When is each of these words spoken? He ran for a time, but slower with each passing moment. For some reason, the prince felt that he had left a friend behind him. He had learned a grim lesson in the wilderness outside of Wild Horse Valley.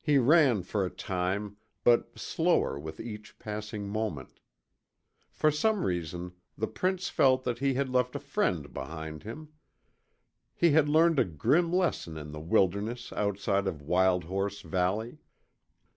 He 0.00 0.18
ran 0.18 0.64
for 0.64 0.84
a 0.84 0.90
time, 0.90 1.56
but 1.84 2.18
slower 2.18 2.76
with 2.80 2.98
each 2.98 3.38
passing 3.38 3.86
moment. 3.88 4.40
For 5.30 5.52
some 5.52 5.84
reason, 5.84 6.32
the 6.58 6.66
prince 6.66 7.08
felt 7.10 7.44
that 7.44 7.60
he 7.60 7.74
had 7.74 7.88
left 7.88 8.16
a 8.16 8.18
friend 8.18 8.74
behind 8.74 9.22
him. 9.22 9.50
He 10.56 10.72
had 10.72 10.88
learned 10.88 11.20
a 11.20 11.24
grim 11.24 11.72
lesson 11.72 12.16
in 12.18 12.32
the 12.32 12.40
wilderness 12.40 13.12
outside 13.12 13.68
of 13.68 13.82
Wild 13.82 14.24
Horse 14.24 14.62
Valley. 14.62 15.18